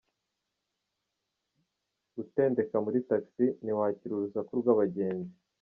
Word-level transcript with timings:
Gutendeka 2.15 2.77
muri 2.85 2.99
taxi, 3.09 3.45
ntiwakira 3.63 4.11
urusaku 4.15 4.51
rw’abagenzi. 4.61 5.33